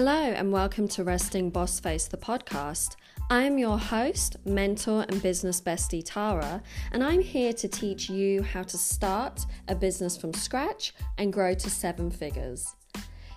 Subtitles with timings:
[0.00, 2.94] Hello, and welcome to Resting Boss Face, the podcast.
[3.30, 6.62] I'm your host, mentor, and business bestie Tara,
[6.92, 11.52] and I'm here to teach you how to start a business from scratch and grow
[11.52, 12.76] to seven figures.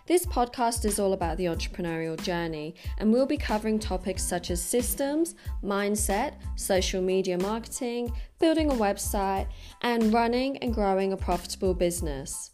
[0.06, 4.62] This podcast is all about the entrepreneurial journey, and we'll be covering topics such as
[4.62, 5.34] systems,
[5.64, 9.48] mindset, social media marketing, building a website,
[9.82, 12.52] and running and growing a profitable business.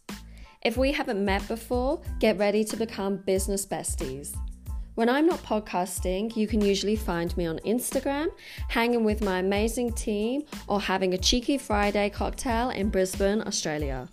[0.62, 4.36] If we haven't met before, get ready to become business besties.
[4.96, 8.28] When I'm not podcasting, you can usually find me on Instagram,
[8.68, 14.08] hanging with my amazing team, or having a cheeky Friday cocktail in Brisbane, Australia.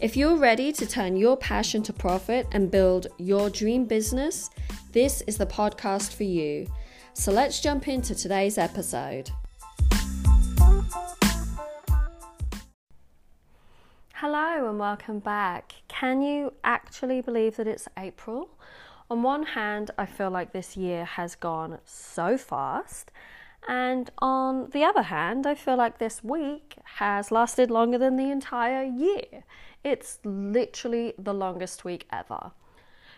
[0.00, 4.50] If you're ready to turn your passion to profit and build your dream business,
[4.90, 6.66] this is the podcast for you.
[7.14, 9.30] So let's jump into today's episode.
[14.22, 15.82] Hello and welcome back.
[15.88, 18.50] Can you actually believe that it's April?
[19.10, 23.10] On one hand, I feel like this year has gone so fast,
[23.66, 28.30] and on the other hand, I feel like this week has lasted longer than the
[28.30, 29.42] entire year.
[29.82, 32.52] It's literally the longest week ever.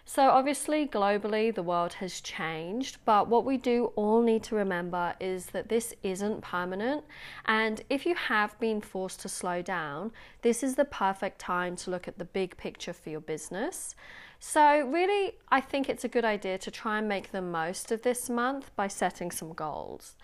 [0.07, 5.15] So, obviously, globally, the world has changed, but what we do all need to remember
[5.19, 7.05] is that this isn't permanent.
[7.47, 11.91] And if you have been forced to slow down, this is the perfect time to
[11.91, 13.97] look at the big picture for your business.
[14.39, 18.03] So, really, I think it's a good idea to try and make the most of
[18.03, 20.17] this month by setting some goals.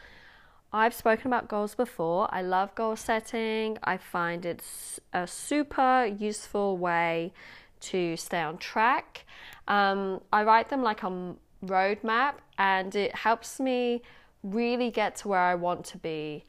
[0.74, 2.28] I've spoken about goals before.
[2.30, 7.32] I love goal setting, I find it's a super useful way
[7.80, 9.24] to stay on track.
[9.70, 14.02] Um, I write them like a roadmap, and it helps me
[14.42, 16.44] really get to where I want to be.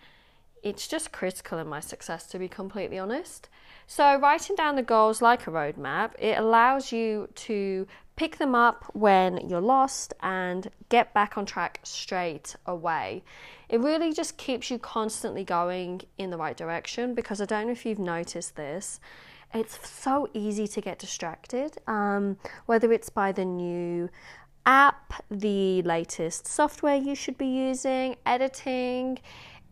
[0.63, 3.47] It's just critical in my success, to be completely honest.
[3.85, 8.85] So, writing down the goals like a roadmap, it allows you to pick them up
[8.93, 13.23] when you're lost and get back on track straight away.
[13.69, 17.71] It really just keeps you constantly going in the right direction because I don't know
[17.71, 18.99] if you've noticed this
[19.53, 24.09] it's so easy to get distracted, um, whether it's by the new
[24.65, 29.19] app, the latest software you should be using, editing.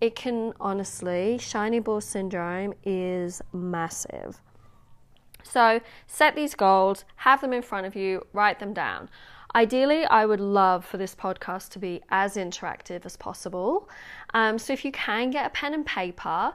[0.02, 4.42] It can honestly, shiny ball syndrome is massive.
[5.44, 9.10] So set these goals, have them in front of you, write them down.
[9.56, 13.90] Ideally, I would love for this podcast to be as interactive as possible.
[14.34, 16.54] Um, so if you can get a pen and paper,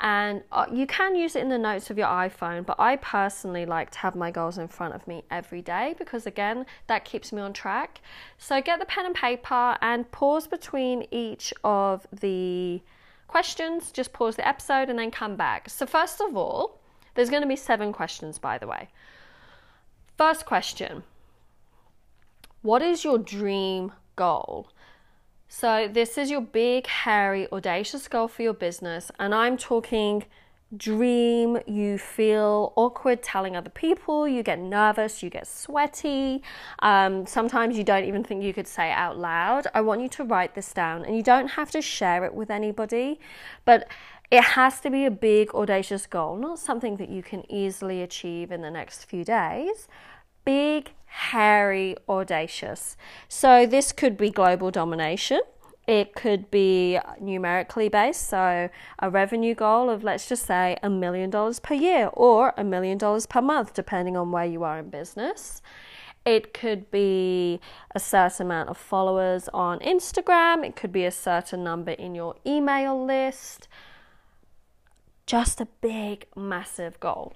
[0.00, 3.66] and uh, you can use it in the notes of your iPhone, but I personally
[3.66, 7.32] like to have my goals in front of me every day because, again, that keeps
[7.32, 8.00] me on track.
[8.38, 12.80] So, get the pen and paper and pause between each of the
[13.26, 13.90] questions.
[13.90, 15.68] Just pause the episode and then come back.
[15.68, 16.78] So, first of all,
[17.14, 18.90] there's going to be seven questions, by the way.
[20.16, 21.02] First question
[22.62, 24.70] What is your dream goal?
[25.48, 30.24] So, this is your big, hairy, audacious goal for your business, and I'm talking
[30.76, 36.42] dream, you feel awkward telling other people, you get nervous, you get sweaty.
[36.80, 39.66] Um, sometimes you don't even think you could say it out loud.
[39.74, 42.50] I want you to write this down, and you don't have to share it with
[42.50, 43.18] anybody,
[43.64, 43.88] but
[44.30, 48.52] it has to be a big, audacious goal, not something that you can easily achieve
[48.52, 49.88] in the next few days.
[50.44, 52.96] Big, hairy, audacious.
[53.28, 55.40] So this could be global domination.
[55.86, 61.30] It could be numerically based, so a revenue goal of let's just say a million
[61.30, 64.90] dollars per year or a million dollars per month, depending on where you are in
[64.90, 65.62] business.
[66.26, 67.58] It could be
[67.94, 72.34] a certain amount of followers on Instagram, it could be a certain number in your
[72.46, 73.66] email list.
[75.24, 77.32] Just a big, massive goal.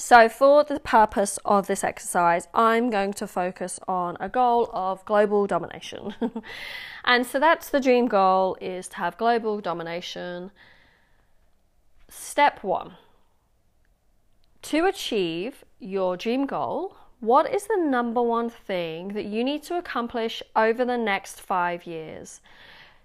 [0.00, 5.04] So, for the purpose of this exercise, I'm going to focus on a goal of
[5.04, 6.14] global domination.
[7.04, 10.52] and so that's the dream goal is to have global domination.
[12.08, 12.92] Step 1.
[14.62, 19.78] To achieve your dream goal, what is the number one thing that you need to
[19.78, 22.40] accomplish over the next 5 years?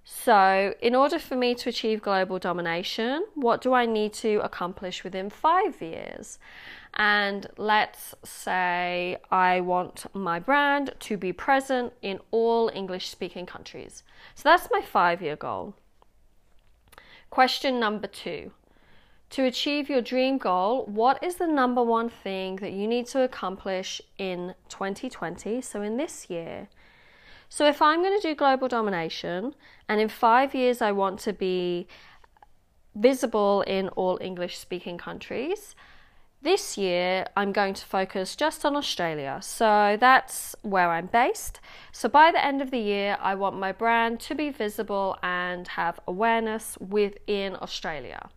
[0.05, 5.01] So, in order for me to achieve global domination, what do I need to accomplish
[5.03, 6.39] within five years?
[6.95, 14.03] And let's say I want my brand to be present in all English speaking countries.
[14.35, 15.73] So, that's my five year goal.
[17.29, 18.51] Question number two
[19.29, 23.21] To achieve your dream goal, what is the number one thing that you need to
[23.21, 25.61] accomplish in 2020?
[25.61, 26.67] So, in this year.
[27.55, 29.53] So if I'm going to do global domination
[29.87, 31.85] and in five years I want to be
[32.95, 35.75] visible in all English speaking countries,
[36.41, 39.39] This year, I'm going to focus just on Australia.
[39.41, 41.61] So that's where I'm based.
[41.91, 45.67] So by the end of the year, I want my brand to be visible and
[45.79, 48.29] have awareness within Australia.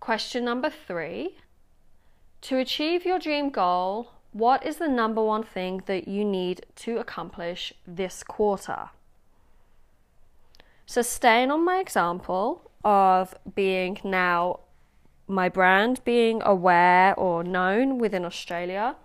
[0.00, 1.36] Question number three
[2.48, 3.94] To achieve your dream goal,
[4.32, 8.90] what is the number one thing that you need to accomplish this quarter?
[10.86, 14.60] So, staying on my example of being now
[15.30, 18.96] my brand being aware or known within Australia.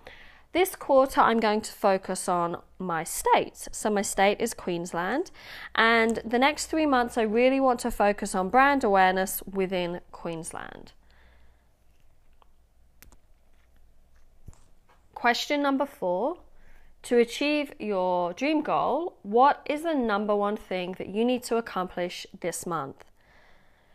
[0.54, 3.68] This quarter, I'm going to focus on my state.
[3.72, 5.32] So, my state is Queensland,
[5.76, 10.94] and the next three months, I really want to focus on brand awareness within Queensland.
[15.26, 16.38] Question number four
[17.02, 21.58] To achieve your dream goal, what is the number one thing that you need to
[21.58, 23.06] accomplish this month?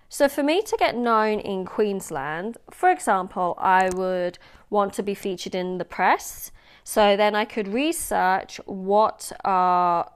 [0.09, 4.41] So, for me to get known in Queensland, for example, I would
[4.71, 6.51] want to be featured in the press.
[6.83, 10.11] So then I could research what are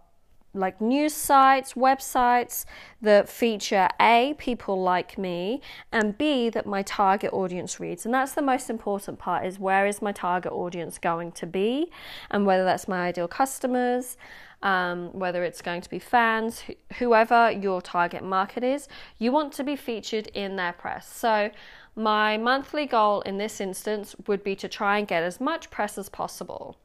[0.54, 2.64] like news sites, websites
[3.02, 5.60] that feature A, people like me,
[5.92, 8.04] and B, that my target audience reads.
[8.04, 11.90] And that's the most important part is where is my target audience going to be
[12.30, 14.16] and whether that's my ideal customers
[14.64, 19.52] um, whether it's going to be fans, wh- whoever your target market is, you want
[19.52, 21.06] to be featured in their press.
[21.06, 21.50] So,
[21.94, 25.96] my monthly goal in this instance would be to try and get as much press
[25.96, 26.76] as possible.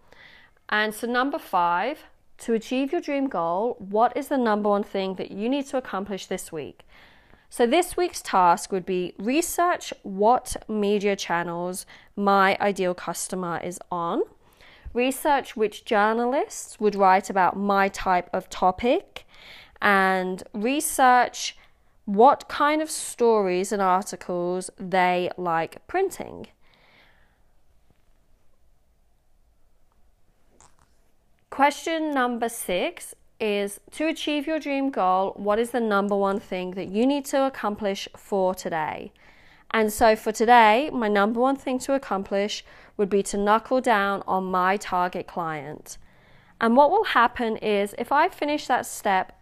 [0.67, 2.03] And so, number five,
[2.39, 5.77] to achieve your dream goal, what is the number one thing that you need to
[5.77, 6.85] accomplish this week?
[7.49, 14.21] So, this week's task would be research what media channels my ideal customer is on
[14.93, 19.25] research which journalists would write about my type of topic,
[19.81, 21.57] and research
[22.05, 26.47] what kind of stories and articles they like printing.
[31.49, 36.71] Question number six is to achieve your dream goal, what is the number one thing
[36.71, 39.11] that you need to accomplish for today?
[39.71, 42.63] And so for today, my number one thing to accomplish
[42.97, 45.97] would be to knuckle down on my target client.
[46.61, 49.39] And what will happen is if I finish that step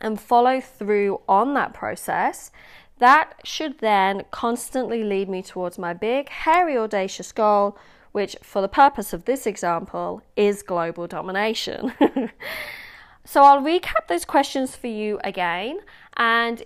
[0.00, 2.50] and follow through on that process,
[2.98, 7.76] that should then constantly lead me towards my big, hairy, audacious goal,
[8.14, 11.92] which, for the purpose of this example, is global domination.
[13.24, 15.80] so I'll recap those questions for you again.
[16.16, 16.62] And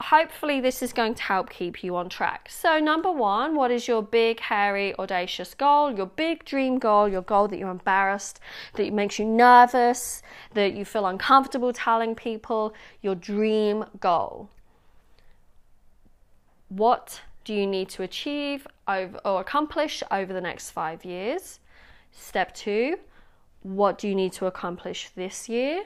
[0.00, 2.48] hopefully this is going to help keep you on track.
[2.48, 5.92] So, number one, what is your big, hairy, audacious goal?
[5.92, 8.38] Your big dream goal, your goal that you're embarrassed,
[8.74, 10.22] that makes you nervous,
[10.54, 12.72] that you feel uncomfortable telling people,
[13.02, 14.50] your dream goal.
[16.68, 21.60] What do you need to achieve over, or accomplish over the next five years?
[22.10, 22.98] Step two,
[23.62, 25.84] what do you need to accomplish this year?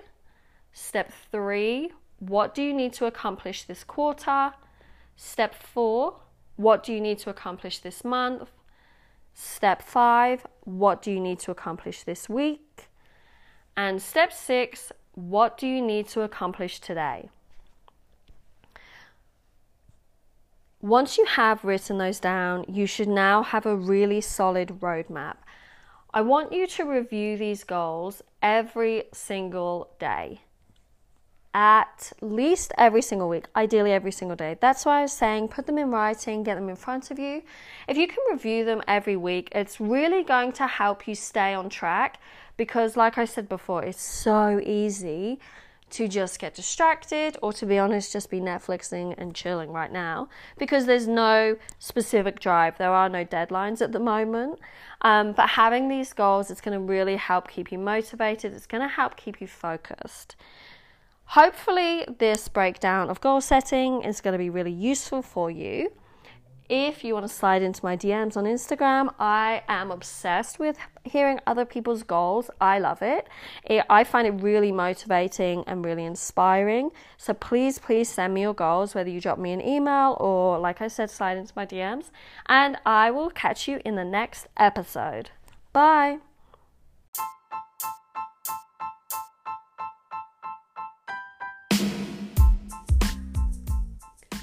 [0.73, 4.53] Step three, what do you need to accomplish this quarter?
[5.17, 6.17] Step four,
[6.57, 8.51] what do you need to accomplish this month?
[9.35, 12.89] Step five, what do you need to accomplish this week?
[13.77, 17.29] And step six, what do you need to accomplish today?
[20.81, 25.37] Once you have written those down, you should now have a really solid roadmap.
[26.13, 30.41] I want you to review these goals every single day
[31.53, 34.57] at least every single week, ideally every single day.
[34.61, 37.43] That's why I was saying put them in writing, get them in front of you.
[37.89, 41.69] If you can review them every week, it's really going to help you stay on
[41.69, 42.21] track
[42.57, 45.41] because, like I said before, it's so easy
[45.91, 50.29] to just get distracted or to be honest just be netflixing and chilling right now
[50.59, 52.79] because there's no specific drive.
[52.79, 54.59] There are no deadlines at the moment.
[55.03, 58.53] Um, but having these goals it's going to really help keep you motivated.
[58.53, 60.37] It's going to help keep you focused.
[61.31, 65.93] Hopefully, this breakdown of goal setting is going to be really useful for you.
[66.73, 71.41] If you want to slide into my DMs on Instagram, I am obsessed with hearing
[71.45, 72.49] other people's goals.
[72.61, 73.27] I love it.
[73.91, 76.91] I find it really motivating and really inspiring.
[77.17, 80.81] So please, please send me your goals, whether you drop me an email or, like
[80.81, 82.13] I said, slide into my DMs.
[82.47, 85.31] And I will catch you in the next episode.
[85.73, 86.19] Bye.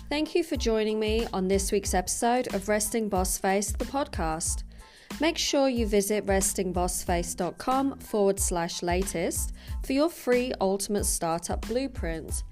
[0.09, 4.63] Thank you for joining me on this week's episode of Resting Boss Face, the podcast.
[5.19, 9.51] Make sure you visit restingbossface.com forward slash latest
[9.83, 12.43] for your free ultimate startup blueprint.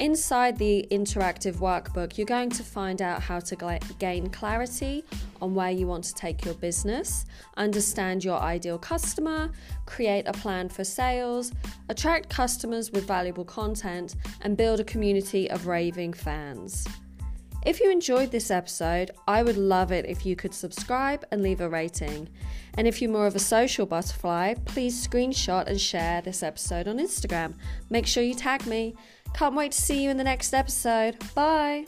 [0.00, 5.04] Inside the interactive workbook, you're going to find out how to gain clarity
[5.44, 9.50] on where you want to take your business, understand your ideal customer,
[9.86, 11.52] create a plan for sales,
[11.88, 16.88] attract customers with valuable content, and build a community of raving fans.
[17.64, 21.60] If you enjoyed this episode, I would love it if you could subscribe and leave
[21.60, 22.28] a rating.
[22.76, 26.98] And if you're more of a social butterfly, please screenshot and share this episode on
[26.98, 27.54] Instagram.
[27.88, 28.94] Make sure you tag me.
[29.34, 31.16] Can't wait to see you in the next episode.
[31.34, 31.86] Bye.